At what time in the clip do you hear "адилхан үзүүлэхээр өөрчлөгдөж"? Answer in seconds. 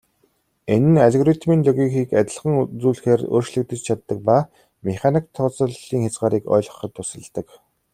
2.21-3.79